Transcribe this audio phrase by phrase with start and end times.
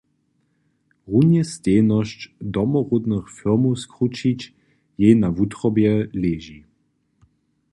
[1.15, 4.49] Runje stejnišćo domoródnych firmow skrućić
[5.05, 5.93] jej na wutrobje
[6.25, 6.57] leži.